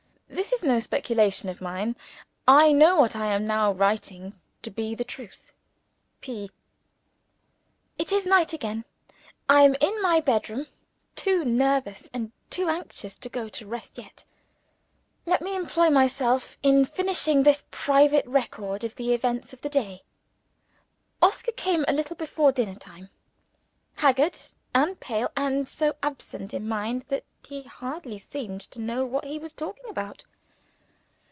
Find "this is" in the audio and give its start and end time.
0.33-0.63